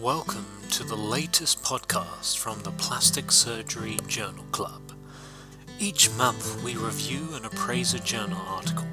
Welcome 0.00 0.46
to 0.70 0.82
the 0.82 0.96
latest 0.96 1.62
podcast 1.62 2.38
from 2.38 2.58
the 2.60 2.70
Plastic 2.70 3.30
Surgery 3.30 3.98
Journal 4.08 4.46
Club. 4.50 4.80
Each 5.78 6.10
month 6.16 6.64
we 6.64 6.74
review 6.74 7.28
and 7.34 7.44
appraise 7.44 7.92
a 7.92 7.98
journal 7.98 8.40
article, 8.48 8.86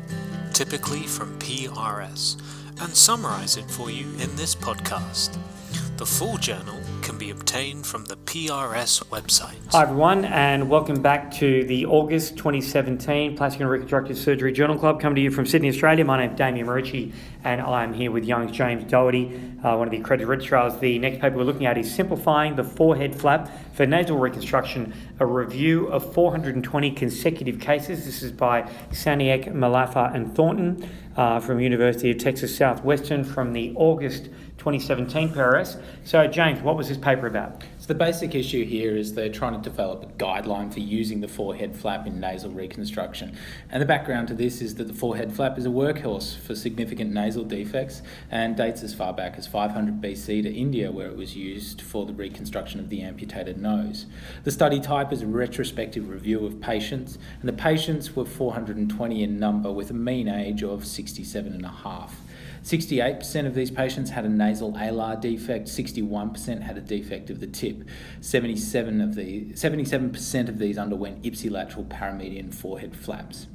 typically 0.51 1.03
from 1.03 1.39
PRS, 1.39 2.41
and 2.81 2.93
summarize 2.93 3.55
it 3.55 3.71
for 3.71 3.89
you 3.89 4.05
in 4.19 4.35
this 4.35 4.53
podcast. 4.53 5.37
The 5.95 6.05
full 6.05 6.37
journal 6.37 6.77
can 7.01 7.17
be 7.17 7.29
obtained 7.29 7.87
from 7.87 8.03
the 8.05 8.17
PRS 8.17 9.03
website. 9.05 9.55
Hi, 9.71 9.83
everyone, 9.83 10.25
and 10.25 10.69
welcome 10.69 11.01
back 11.01 11.31
to 11.35 11.63
the 11.63 11.85
August 11.85 12.35
2017 12.35 13.37
Plastic 13.37 13.61
and 13.61 13.69
Reconstructive 13.69 14.17
Surgery 14.17 14.51
Journal 14.51 14.77
Club, 14.77 14.99
coming 14.99 15.15
to 15.15 15.21
you 15.21 15.31
from 15.31 15.45
Sydney, 15.45 15.69
Australia. 15.69 16.03
My 16.03 16.17
name 16.19 16.31
is 16.31 16.37
Damien 16.37 16.67
Marucci, 16.67 17.13
and 17.47 17.61
I'm 17.61 17.93
here 17.93 18.11
with 18.11 18.25
Young's 18.25 18.51
James 18.51 18.83
Doherty, 18.83 19.39
uh, 19.63 19.77
one 19.77 19.87
of 19.87 19.91
the 19.91 20.01
accredited 20.01 20.27
registrars. 20.27 20.77
The 20.79 20.99
next 20.99 21.21
paper 21.21 21.37
we're 21.37 21.45
looking 21.45 21.65
at 21.65 21.77
is 21.77 21.89
Simplifying 21.89 22.57
the 22.57 22.63
Forehead 22.65 23.15
Flap 23.15 23.49
for 23.73 23.85
Nasal 23.85 24.17
Reconstruction, 24.17 24.93
a 25.21 25.25
review 25.25 25.87
of 25.87 26.13
420 26.13 26.91
consecutive 26.91 27.61
cases. 27.61 28.03
This 28.03 28.21
is 28.21 28.33
by 28.33 28.63
Sanniec, 28.91 29.53
Malafa, 29.53 30.13
and 30.13 30.35
Thornton 30.35 30.89
uh, 31.15 31.39
from 31.39 31.61
University 31.61 32.11
of 32.11 32.17
Texas 32.17 32.53
Southwestern 32.53 33.23
from 33.23 33.53
the 33.53 33.71
August 33.77 34.25
2017 34.57 35.29
PRS. 35.29 35.81
So, 36.03 36.27
James, 36.27 36.61
what 36.61 36.75
was 36.75 36.89
this 36.89 36.97
paper 36.97 37.27
about? 37.27 37.63
So 37.87 37.93
the 37.93 37.99
basic 37.99 38.35
issue 38.35 38.65
here 38.65 38.97
is 38.97 39.13
they're 39.13 39.29
trying 39.29 39.53
to 39.53 39.61
develop 39.61 40.03
a 40.03 40.07
guideline 40.21 40.73
for 40.73 40.81
using 40.81 41.21
the 41.21 41.27
forehead 41.29 41.73
flap 41.73 42.05
in 42.05 42.19
nasal 42.19 42.51
reconstruction. 42.51 43.37
And 43.69 43.81
the 43.81 43.85
background 43.85 44.27
to 44.27 44.33
this 44.33 44.61
is 44.61 44.75
that 44.75 44.89
the 44.89 44.93
forehead 44.93 45.31
flap 45.31 45.57
is 45.57 45.65
a 45.65 45.69
workhorse 45.69 46.37
for 46.37 46.53
significant 46.53 47.13
nasal 47.13 47.45
defects 47.45 48.01
and 48.29 48.57
dates 48.57 48.83
as 48.83 48.93
far 48.93 49.13
back 49.13 49.37
as 49.37 49.47
500 49.47 50.01
BC 50.01 50.43
to 50.43 50.53
India, 50.53 50.91
where 50.91 51.07
it 51.07 51.15
was 51.15 51.37
used 51.37 51.81
for 51.81 52.05
the 52.05 52.11
reconstruction 52.11 52.81
of 52.81 52.89
the 52.89 53.01
amputated 53.01 53.57
nose. 53.57 54.05
The 54.43 54.51
study 54.51 54.81
type 54.81 55.13
is 55.13 55.21
a 55.21 55.27
retrospective 55.27 56.09
review 56.09 56.45
of 56.45 56.59
patients, 56.59 57.17
and 57.39 57.47
the 57.47 57.53
patients 57.53 58.13
were 58.17 58.25
420 58.25 59.23
in 59.23 59.39
number 59.39 59.71
with 59.71 59.91
a 59.91 59.93
mean 59.93 60.27
age 60.27 60.61
of 60.61 60.85
67 60.85 61.53
and 61.53 61.63
a 61.63 61.69
half. 61.69 62.19
68% 62.67 63.45
of 63.45 63.55
these 63.55 63.71
patients 63.71 64.09
had 64.09 64.25
a 64.25 64.29
nasal 64.29 64.73
alar 64.73 65.19
defect, 65.21 65.69
61% 65.69 66.63
had 66.63 66.77
a 66.77 66.81
defect 66.81 67.29
of 67.29 67.39
the 67.39 67.47
tip. 67.47 67.85
77 68.19 68.99
of 68.99 69.15
the 69.15 69.45
77% 69.53 70.49
of 70.49 70.59
these 70.59 70.77
underwent 70.77 71.23
ipsilateral 71.23 71.87
paramedian 71.87 72.53
forehead 72.53 72.93
flaps. 72.93 73.47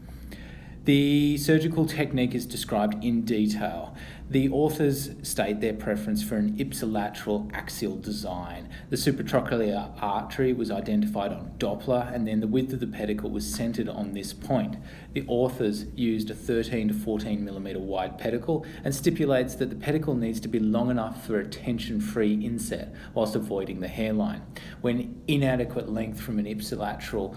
The 0.87 1.37
surgical 1.37 1.85
technique 1.85 2.35
is 2.35 2.47
described 2.47 3.05
in 3.05 3.27
detail. 3.27 3.95
The 4.33 4.49
authors 4.49 5.11
state 5.23 5.61
their 5.61 5.75
preference 5.75 6.23
for 6.23 6.37
an 6.37 6.57
ipsilateral 6.57 7.53
axial 7.53 7.97
design. 7.97 8.71
The 8.89 8.97
supratrochlear 8.97 9.93
artery 10.01 10.55
was 10.55 10.71
identified 10.71 11.33
on 11.33 11.53
Doppler, 11.59 12.11
and 12.11 12.27
then 12.27 12.41
the 12.41 12.47
width 12.47 12.73
of 12.73 12.81
the 12.81 12.87
pedicle 12.87 13.29
was 13.29 13.45
centered 13.45 13.91
on 13.91 14.15
this 14.15 14.33
point. 14.33 14.77
The 15.13 15.27
authors 15.29 15.85
used 15.95 16.31
a 16.31 16.35
13 16.35 16.89
to 16.89 16.95
14 16.95 17.45
millimeter 17.45 17.79
wide 17.79 18.17
pedicle 18.17 18.65
and 18.83 18.95
stipulates 18.95 19.55
that 19.57 19.69
the 19.69 19.77
pedicle 19.77 20.15
needs 20.15 20.41
to 20.41 20.49
be 20.49 20.59
long 20.59 20.91
enough 20.91 21.27
for 21.27 21.39
a 21.39 21.47
tension-free 21.47 22.43
inset 22.43 22.95
whilst 23.13 23.35
avoiding 23.35 23.81
the 23.81 23.89
hairline. 23.89 24.41
When 24.81 25.21
inadequate 25.29 25.91
length 25.91 26.23
from 26.23 26.39
an 26.39 26.47
ipsilateral 26.47 27.37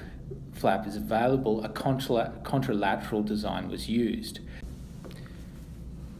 flap 0.53 0.87
is 0.87 0.95
available, 0.95 1.61
a 1.65 1.69
contralateral 1.69 3.25
design 3.25 3.67
was 3.67 3.89
used. 3.89 4.39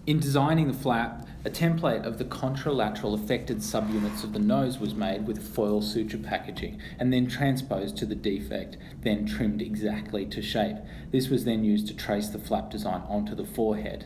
In 0.08 0.20
designing 0.20 0.67
the 0.67 0.73
flap, 0.73 1.28
a 1.45 1.50
template 1.50 2.06
of 2.06 2.20
the 2.20 2.25
contralateral 2.25 3.16
affected 3.16 3.58
subunits 3.58 4.23
of 4.23 4.34
the 4.34 4.39
nose 4.39 4.78
was 4.78 4.94
made 4.94 5.25
with 5.25 5.42
foil 5.56 5.81
suture 5.81 6.20
packaging 6.20 6.80
and 7.00 7.11
then 7.11 7.25
transposed 7.25 7.98
to 7.98 8.06
the 8.06 8.14
defect, 8.14 8.78
then 9.02 9.26
trimmed 9.26 9.64
exactly 9.64 10.28
to 10.28 10.44
shape. 10.44 10.76
This 11.10 11.30
was 11.30 11.43
then 11.43 11.64
used 11.64 11.88
to 11.88 11.95
trace 11.95 12.30
the 12.30 12.38
flap 12.38 12.70
design 12.70 13.02
onto 13.08 13.33
the 13.33 13.45
forehead. 13.45 14.05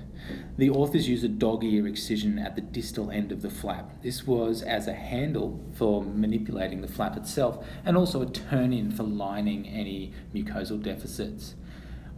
The 0.57 0.69
authors 0.69 1.09
used 1.09 1.25
a 1.25 1.27
dog 1.27 1.65
ear 1.65 1.85
excision 1.85 2.39
at 2.39 2.55
the 2.55 2.61
distal 2.61 3.11
end 3.11 3.33
of 3.33 3.41
the 3.41 3.49
flap. 3.49 4.01
This 4.01 4.25
was 4.25 4.61
as 4.61 4.87
a 4.87 4.93
handle 4.93 5.59
for 5.75 6.01
manipulating 6.01 6.79
the 6.79 6.87
flap 6.87 7.17
itself 7.17 7.65
and 7.83 7.97
also 7.97 8.21
a 8.21 8.25
turn 8.25 8.71
in 8.71 8.89
for 8.89 9.03
lining 9.03 9.67
any 9.67 10.13
mucosal 10.33 10.81
deficits. 10.81 11.55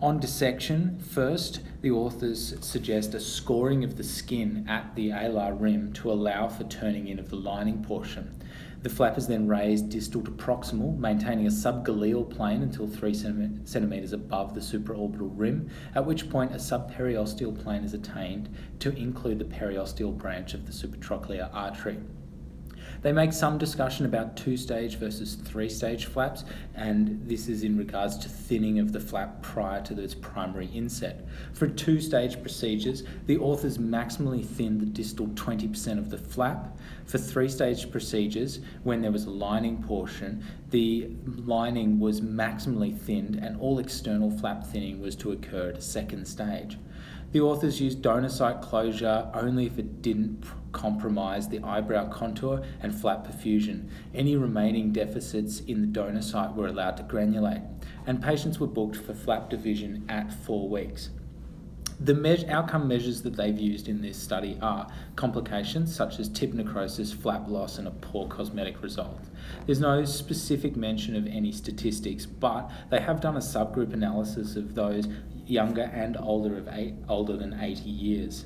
On 0.02 0.20
dissection, 0.20 0.98
first, 0.98 1.62
the 1.82 1.92
authors 1.92 2.56
suggest 2.62 3.14
a 3.14 3.20
scoring 3.20 3.84
of 3.84 3.98
the 3.98 4.04
skin 4.04 4.66
at 4.68 4.96
the 4.96 5.10
alar 5.10 5.56
rim 5.56 5.94
to 5.94 6.12
allow 6.12 6.48
for 6.48 6.64
turning 6.64 7.08
in 7.08 7.20
of 7.20 7.30
the 7.30 7.36
lining 7.36 7.84
portion. 7.84 8.36
The 8.82 8.90
flap 8.90 9.20
is 9.20 9.28
then 9.28 9.48
raised 9.48 9.90
distal 9.90 10.24
to 10.24 10.32
proximal, 10.32 10.98
maintaining 10.98 11.46
a 11.46 11.52
subgaleal 11.52 12.28
plane 12.28 12.64
until 12.64 12.88
3 12.88 13.14
centimetres 13.14 14.12
above 14.12 14.56
the 14.56 14.60
supraorbital 14.60 15.34
rim, 15.36 15.70
at 15.94 16.04
which 16.04 16.32
point 16.32 16.54
a 16.54 16.58
subperiosteal 16.58 17.62
plane 17.62 17.84
is 17.84 17.94
attained 17.94 18.50
to 18.80 18.98
include 18.98 19.38
the 19.38 19.46
periosteal 19.46 20.18
branch 20.18 20.56
of 20.56 20.66
the 20.66 20.72
supratrochlear 20.72 21.48
artery. 21.54 22.00
They 23.02 23.12
make 23.12 23.34
some 23.34 23.58
discussion 23.58 24.06
about 24.06 24.38
two 24.38 24.56
stage 24.56 24.98
versus 24.98 25.34
three 25.34 25.70
stage 25.70 26.06
flaps, 26.06 26.44
and 26.76 27.20
this 27.28 27.48
is 27.48 27.64
in 27.64 27.76
regards 27.78 28.18
to 28.20 28.30
thinning 28.30 28.78
of 28.78 28.92
the 28.94 29.00
flap 29.00 29.42
prior 29.42 29.82
to 29.84 30.00
its 30.00 30.14
primary 30.14 30.68
inset. 30.68 31.26
For 31.54 31.68
two 31.68 32.00
stage 32.00 32.40
procedures, 32.42 33.04
the 33.26 33.40
authors 33.40 33.80
maximally 33.80 34.46
thinned 34.46 34.82
the 34.82 34.86
distal 34.86 35.28
20% 35.30 35.98
of 35.98 36.12
the 36.12 36.18
flap. 36.18 36.78
For 37.06 37.18
three 37.18 37.50
stage 37.50 37.90
procedures, 37.90 38.60
when 38.84 39.02
there 39.02 39.12
was 39.12 39.26
a 39.26 39.32
lining 39.32 39.82
portion, 39.82 40.44
the 40.70 41.10
lining 41.26 42.00
was 42.00 42.22
maximally 42.22 42.96
thinned, 42.96 43.36
and 43.36 43.60
all 43.60 43.80
external 43.80 44.30
flap 44.30 44.66
thinning 44.68 45.02
was 45.02 45.16
to 45.18 45.32
occur 45.32 45.70
at 45.70 45.78
a 45.78 45.82
second 45.82 46.28
stage. 46.28 46.78
The 47.32 47.42
authors 47.42 47.80
used 47.80 48.02
donor 48.02 48.30
site 48.30 48.62
closure 48.62 49.30
only 49.34 49.66
if 49.66 49.80
it 49.80 50.02
didn't 50.02 50.44
compromise 50.74 51.48
the 51.48 51.64
eyebrow 51.64 52.10
contour 52.10 52.64
and 52.82 52.94
flap 52.94 53.26
perfusion. 53.26 53.90
Any 54.14 54.36
remaining 54.36 54.92
deficits 54.92 55.62
in 55.62 55.82
the 55.82 55.88
donor 55.88 56.22
site 56.22 56.56
were 56.56 56.68
allowed 56.68 56.98
to 56.98 57.04
granulate, 57.04 57.64
and 58.06 58.22
patients 58.22 58.60
were 58.60 58.68
booked 58.68 58.98
for 58.98 59.14
flap 59.14 59.50
division 59.50 60.06
at 60.10 60.34
four 60.34 60.68
weeks. 60.68 61.10
The 62.04 62.16
me- 62.16 62.48
outcome 62.48 62.88
measures 62.88 63.22
that 63.22 63.36
they've 63.36 63.60
used 63.60 63.88
in 63.88 64.02
this 64.02 64.18
study 64.18 64.58
are 64.60 64.92
complications 65.16 65.96
such 65.96 66.18
as 66.18 66.30
tip 66.30 66.52
necrosis, 66.52 67.14
flap 67.14 67.48
loss, 67.48 67.78
and 67.78 67.88
a 67.88 67.92
poor 67.92 68.28
cosmetic 68.28 68.82
result. 68.82 69.22
There's 69.68 69.80
no 69.80 70.04
specific 70.06 70.76
mention 70.76 71.16
of 71.16 71.28
any 71.28 71.52
statistics, 71.52 72.26
but 72.26 72.72
they 72.90 73.02
have 73.02 73.22
done 73.22 73.36
a 73.36 73.40
subgroup 73.40 73.94
analysis 73.94 74.56
of 74.56 74.74
those 74.74 75.08
younger 75.46 75.84
and 75.94 76.18
older 76.18 76.58
of 76.58 76.68
eight, 76.72 76.96
older 77.08 77.38
than 77.38 77.60
80 77.60 77.88
years. 77.88 78.46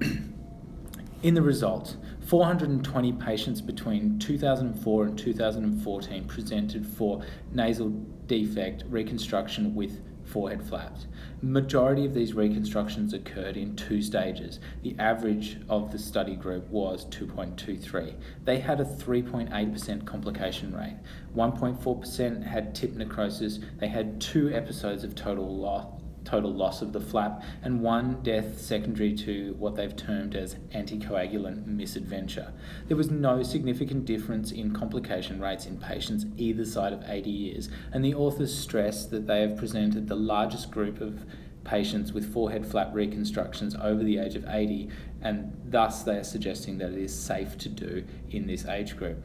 In 1.22 1.34
the 1.34 1.42
results, 1.42 1.96
420 2.26 3.12
patients 3.14 3.60
between 3.60 4.20
2004 4.20 5.04
and 5.06 5.18
2014 5.18 6.24
presented 6.26 6.86
for 6.86 7.24
nasal 7.52 7.88
defect 8.26 8.84
reconstruction 8.88 9.74
with 9.74 10.00
forehead 10.30 10.62
flaps. 10.62 11.06
Majority 11.42 12.04
of 12.04 12.14
these 12.14 12.34
reconstructions 12.34 13.12
occurred 13.12 13.56
in 13.56 13.76
two 13.76 14.00
stages. 14.00 14.60
The 14.82 14.96
average 14.98 15.58
of 15.68 15.90
the 15.92 15.98
study 15.98 16.36
group 16.36 16.68
was 16.68 17.06
2.23. 17.06 18.14
They 18.44 18.58
had 18.58 18.80
a 18.80 18.84
3.8% 18.84 20.06
complication 20.06 20.74
rate. 20.74 20.96
1.4% 21.36 22.44
had 22.44 22.74
tip 22.74 22.94
necrosis. 22.94 23.58
They 23.78 23.88
had 23.88 24.20
two 24.20 24.52
episodes 24.52 25.04
of 25.04 25.14
total 25.14 25.56
loss 25.56 25.99
total 26.30 26.52
loss 26.52 26.80
of 26.80 26.92
the 26.92 27.00
flap, 27.00 27.42
and 27.62 27.80
one 27.80 28.22
death 28.22 28.60
secondary 28.60 29.12
to 29.14 29.54
what 29.58 29.74
they've 29.74 29.96
termed 29.96 30.36
as 30.36 30.54
anticoagulant 30.74 31.66
misadventure. 31.66 32.52
There 32.86 32.96
was 32.96 33.10
no 33.10 33.42
significant 33.42 34.04
difference 34.04 34.52
in 34.52 34.72
complication 34.72 35.40
rates 35.40 35.66
in 35.66 35.78
patients 35.78 36.26
either 36.36 36.64
side 36.64 36.92
of 36.92 37.02
80 37.06 37.30
years, 37.30 37.68
and 37.92 38.04
the 38.04 38.14
authors 38.14 38.56
stress 38.56 39.06
that 39.06 39.26
they 39.26 39.40
have 39.40 39.56
presented 39.56 40.08
the 40.08 40.16
largest 40.16 40.70
group 40.70 41.00
of 41.00 41.24
patients 41.64 42.12
with 42.12 42.32
forehead 42.32 42.64
flap 42.64 42.90
reconstructions 42.94 43.74
over 43.82 44.02
the 44.02 44.18
age 44.18 44.36
of 44.36 44.46
80, 44.48 44.88
and 45.22 45.52
thus 45.66 46.04
they 46.04 46.16
are 46.16 46.24
suggesting 46.24 46.78
that 46.78 46.92
it 46.92 46.98
is 46.98 47.14
safe 47.14 47.58
to 47.58 47.68
do 47.68 48.04
in 48.30 48.46
this 48.46 48.64
age 48.66 48.96
group. 48.96 49.22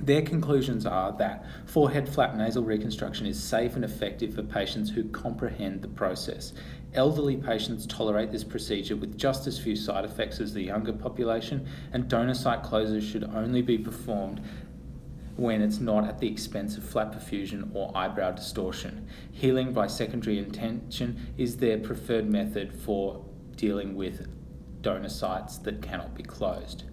Their 0.00 0.22
conclusions 0.22 0.86
are 0.86 1.12
that 1.18 1.44
forehead 1.66 2.08
flap 2.08 2.34
nasal 2.34 2.64
reconstruction 2.64 3.26
is 3.26 3.42
safe 3.42 3.76
and 3.76 3.84
effective 3.84 4.34
for 4.34 4.42
patients 4.42 4.90
who 4.90 5.04
comprehend 5.10 5.82
the 5.82 5.88
process. 5.88 6.52
Elderly 6.94 7.36
patients 7.36 7.86
tolerate 7.86 8.32
this 8.32 8.44
procedure 8.44 8.96
with 8.96 9.16
just 9.16 9.46
as 9.46 9.58
few 9.58 9.76
side 9.76 10.04
effects 10.04 10.40
as 10.40 10.54
the 10.54 10.62
younger 10.62 10.92
population, 10.92 11.66
and 11.92 12.08
donor 12.08 12.34
site 12.34 12.62
closures 12.62 13.10
should 13.10 13.24
only 13.24 13.62
be 13.62 13.78
performed 13.78 14.40
when 15.36 15.62
it's 15.62 15.80
not 15.80 16.04
at 16.04 16.18
the 16.18 16.28
expense 16.28 16.76
of 16.76 16.84
flap 16.84 17.14
perfusion 17.14 17.70
or 17.74 17.90
eyebrow 17.96 18.30
distortion. 18.30 19.06
Healing 19.30 19.72
by 19.72 19.86
secondary 19.86 20.38
intention 20.38 21.32
is 21.38 21.56
their 21.56 21.78
preferred 21.78 22.28
method 22.30 22.74
for 22.74 23.24
dealing 23.56 23.94
with 23.94 24.26
donor 24.82 25.08
sites 25.08 25.58
that 25.58 25.80
cannot 25.80 26.14
be 26.14 26.22
closed. 26.22 26.84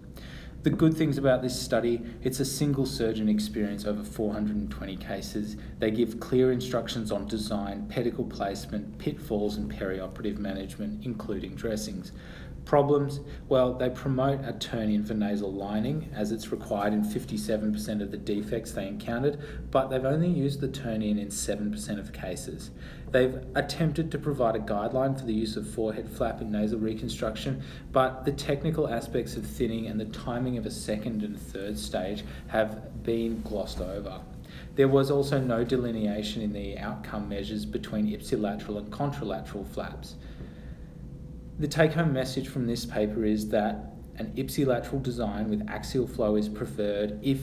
The 0.62 0.68
good 0.68 0.94
things 0.94 1.16
about 1.16 1.40
this 1.40 1.58
study, 1.58 2.02
it's 2.22 2.38
a 2.38 2.44
single 2.44 2.84
surgeon 2.84 3.30
experience 3.30 3.86
over 3.86 4.04
420 4.04 4.96
cases. 4.98 5.56
They 5.78 5.90
give 5.90 6.20
clear 6.20 6.52
instructions 6.52 7.10
on 7.10 7.26
design, 7.26 7.86
pedicle 7.88 8.24
placement, 8.24 8.98
pitfalls, 8.98 9.56
and 9.56 9.72
perioperative 9.72 10.36
management, 10.36 11.06
including 11.06 11.54
dressings. 11.54 12.12
Problems? 12.70 13.18
Well, 13.48 13.74
they 13.74 13.90
promote 13.90 14.44
a 14.44 14.52
turn 14.52 14.90
in 14.90 15.04
for 15.04 15.14
nasal 15.14 15.52
lining 15.52 16.08
as 16.14 16.30
it's 16.30 16.52
required 16.52 16.92
in 16.92 17.02
57% 17.02 18.00
of 18.00 18.12
the 18.12 18.16
defects 18.16 18.70
they 18.70 18.86
encountered, 18.86 19.40
but 19.72 19.88
they've 19.90 20.04
only 20.04 20.28
used 20.28 20.60
the 20.60 20.68
turn 20.68 21.02
in 21.02 21.18
in 21.18 21.30
7% 21.30 21.98
of 21.98 22.12
cases. 22.12 22.70
They've 23.10 23.44
attempted 23.56 24.12
to 24.12 24.20
provide 24.20 24.54
a 24.54 24.60
guideline 24.60 25.18
for 25.18 25.26
the 25.26 25.34
use 25.34 25.56
of 25.56 25.68
forehead 25.68 26.08
flap 26.08 26.40
in 26.42 26.52
nasal 26.52 26.78
reconstruction, 26.78 27.60
but 27.90 28.24
the 28.24 28.30
technical 28.30 28.86
aspects 28.86 29.34
of 29.34 29.44
thinning 29.44 29.88
and 29.88 29.98
the 29.98 30.04
timing 30.04 30.56
of 30.56 30.64
a 30.64 30.70
second 30.70 31.24
and 31.24 31.36
third 31.36 31.76
stage 31.76 32.22
have 32.46 33.02
been 33.02 33.42
glossed 33.42 33.80
over. 33.80 34.20
There 34.76 34.86
was 34.86 35.10
also 35.10 35.40
no 35.40 35.64
delineation 35.64 36.40
in 36.40 36.52
the 36.52 36.78
outcome 36.78 37.28
measures 37.28 37.66
between 37.66 38.06
ipsilateral 38.06 38.78
and 38.78 38.92
contralateral 38.92 39.66
flaps. 39.66 40.14
The 41.60 41.68
take 41.68 41.92
home 41.92 42.14
message 42.14 42.48
from 42.48 42.66
this 42.66 42.86
paper 42.86 43.22
is 43.22 43.50
that 43.50 43.92
an 44.16 44.32
ipsilateral 44.34 45.02
design 45.02 45.50
with 45.50 45.68
axial 45.68 46.06
flow 46.06 46.36
is 46.36 46.48
preferred 46.48 47.20
if, 47.22 47.38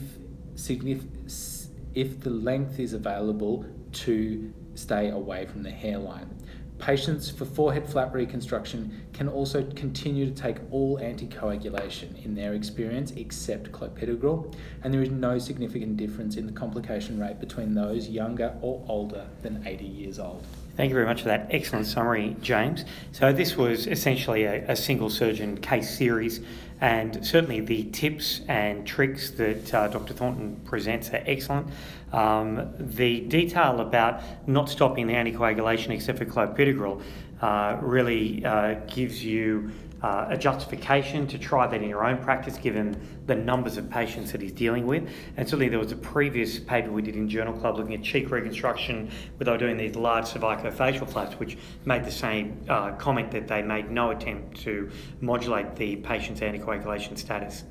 if 1.94 2.20
the 2.20 2.30
length 2.30 2.80
is 2.80 2.94
available 2.94 3.64
to 3.92 4.52
stay 4.74 5.10
away 5.10 5.46
from 5.46 5.62
the 5.62 5.70
hairline. 5.70 6.36
Patients 6.80 7.30
for 7.30 7.44
forehead 7.44 7.88
flap 7.88 8.12
reconstruction 8.12 9.06
can 9.12 9.28
also 9.28 9.62
continue 9.76 10.26
to 10.26 10.34
take 10.34 10.56
all 10.72 10.98
anticoagulation 10.98 12.24
in 12.24 12.34
their 12.34 12.54
experience 12.54 13.12
except 13.12 13.70
clopidogrel, 13.70 14.52
and 14.82 14.92
there 14.92 15.02
is 15.02 15.10
no 15.10 15.38
significant 15.38 15.96
difference 15.96 16.34
in 16.34 16.44
the 16.44 16.52
complication 16.52 17.20
rate 17.20 17.38
between 17.38 17.72
those 17.72 18.08
younger 18.08 18.58
or 18.62 18.84
older 18.88 19.28
than 19.42 19.64
80 19.64 19.84
years 19.84 20.18
old. 20.18 20.44
Thank 20.78 20.90
you 20.90 20.94
very 20.94 21.06
much 21.06 21.22
for 21.22 21.28
that 21.28 21.48
excellent 21.50 21.86
summary, 21.86 22.36
James. 22.40 22.84
So, 23.10 23.32
this 23.32 23.56
was 23.56 23.88
essentially 23.88 24.44
a, 24.44 24.64
a 24.70 24.76
single 24.76 25.10
surgeon 25.10 25.56
case 25.60 25.90
series, 25.90 26.38
and 26.80 27.26
certainly 27.26 27.58
the 27.58 27.90
tips 27.90 28.42
and 28.46 28.86
tricks 28.86 29.32
that 29.32 29.74
uh, 29.74 29.88
Dr. 29.88 30.14
Thornton 30.14 30.60
presents 30.64 31.10
are 31.10 31.20
excellent. 31.26 31.66
Um, 32.12 32.72
the 32.78 33.22
detail 33.22 33.80
about 33.80 34.22
not 34.46 34.68
stopping 34.68 35.08
the 35.08 35.14
anticoagulation 35.14 35.90
except 35.90 36.18
for 36.18 36.26
clopidogrel 36.26 37.02
uh, 37.40 37.78
really 37.80 38.44
uh, 38.44 38.74
gives 38.86 39.24
you 39.24 39.72
uh, 40.02 40.26
a 40.28 40.36
justification 40.36 41.26
to 41.26 41.38
try 41.38 41.66
that 41.66 41.82
in 41.82 41.88
your 41.88 42.04
own 42.04 42.18
practice 42.18 42.56
given 42.56 43.00
the 43.26 43.34
numbers 43.34 43.76
of 43.76 43.90
patients 43.90 44.32
that 44.32 44.40
he's 44.40 44.52
dealing 44.52 44.86
with. 44.86 45.08
And 45.36 45.46
certainly 45.46 45.68
there 45.68 45.78
was 45.78 45.92
a 45.92 45.96
previous 45.96 46.58
paper 46.58 46.90
we 46.90 47.02
did 47.02 47.16
in 47.16 47.28
Journal 47.28 47.52
Club 47.52 47.76
looking 47.76 47.94
at 47.94 48.02
cheek 48.02 48.30
reconstruction 48.30 49.10
without 49.38 49.58
doing 49.58 49.76
these 49.76 49.96
large 49.96 50.26
cervicofacial 50.26 51.08
flaps, 51.08 51.34
which 51.38 51.58
made 51.84 52.04
the 52.04 52.12
same 52.12 52.64
uh, 52.68 52.92
comment 52.92 53.30
that 53.32 53.48
they 53.48 53.62
made 53.62 53.90
no 53.90 54.10
attempt 54.10 54.60
to 54.62 54.90
modulate 55.20 55.76
the 55.76 55.96
patient's 55.96 56.40
anticoagulation 56.40 57.18
status. 57.18 57.64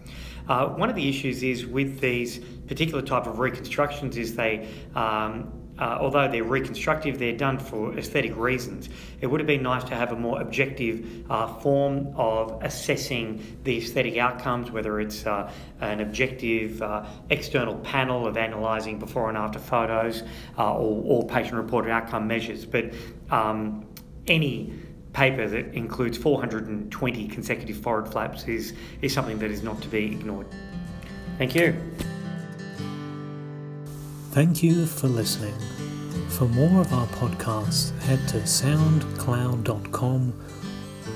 Uh, 0.48 0.68
one 0.70 0.90
of 0.90 0.96
the 0.96 1.10
issues 1.10 1.44
is 1.44 1.66
with 1.66 2.00
these 2.00 2.40
particular 2.68 3.02
type 3.02 3.28
of 3.28 3.40
reconstructions 3.40 4.16
is 4.18 4.36
they 4.36 4.68
um, 4.96 5.52
uh, 5.80 5.98
although 6.00 6.28
they're 6.28 6.44
reconstructive, 6.44 7.20
they're 7.20 7.38
done 7.38 7.60
for 7.60 7.98
aesthetic 7.98 8.36
reasons. 8.36 8.90
It 9.22 9.28
would 9.28 9.40
have 9.40 9.48
been 9.48 9.64
nice 9.64 9.84
to 9.86 9.96
have 9.96 10.12
a 10.12 10.16
more 10.16 10.42
objective 10.42 11.26
uh, 11.30 11.48
form 11.60 12.14
of 12.16 12.62
assessing 12.64 13.58
the 13.64 13.78
aesthetic 13.78 14.18
outcomes, 14.18 14.72
whether 14.72 15.00
it's 15.00 15.26
uh, 15.26 15.52
an 15.82 16.02
objective 16.02 16.82
uh, 16.82 17.06
external 17.30 17.76
panel 17.76 18.26
of 18.28 18.38
analysing 18.38 19.00
before 19.00 19.30
and 19.30 19.38
after 19.38 19.60
photos 19.60 20.24
uh, 20.58 20.74
or, 20.74 21.22
or 21.24 21.28
patient 21.28 21.56
reported 21.56 21.92
outcome 21.92 22.28
measures. 22.28 22.66
But 22.66 22.94
um, 23.30 23.86
any 24.28 24.74
paper 25.14 25.48
that 25.48 25.74
includes 25.74 26.18
420 26.18 27.28
consecutive 27.28 27.78
forehead 27.78 28.12
flaps 28.12 28.48
is, 28.48 28.74
is 29.02 29.14
something 29.14 29.40
that 29.40 29.52
is 29.52 29.64
not 29.64 29.82
to 29.82 29.88
be 29.88 30.06
ignored. 30.06 30.48
Thank 31.38 31.56
you. 31.56 31.76
Thank 34.38 34.62
you 34.62 34.86
for 34.86 35.08
listening. 35.08 35.56
For 36.30 36.46
more 36.46 36.82
of 36.82 36.94
our 36.94 37.08
podcasts, 37.08 38.00
head 38.02 38.20
to 38.28 38.38
soundcloud.com 38.42 40.34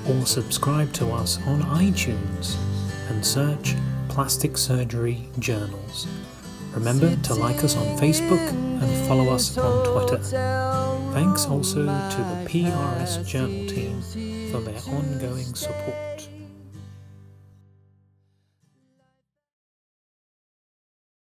or 0.08 0.26
subscribe 0.26 0.92
to 0.94 1.12
us 1.12 1.38
on 1.46 1.62
iTunes 1.62 2.56
and 3.10 3.24
search 3.24 3.76
Plastic 4.08 4.58
Surgery 4.58 5.28
Journals. 5.38 6.08
Remember 6.74 7.14
to 7.14 7.34
like 7.34 7.62
us 7.62 7.76
on 7.76 7.96
Facebook 7.96 8.44
and 8.48 9.06
follow 9.06 9.32
us 9.32 9.56
on 9.56 9.86
Twitter. 9.86 10.18
Thanks 11.12 11.46
also 11.46 11.82
to 11.84 11.86
the 11.86 12.44
PRS 12.50 13.24
Journal 13.24 13.68
team 13.68 14.02
for 14.50 14.58
their 14.58 14.80
ongoing 14.92 15.54
support. 15.54 16.11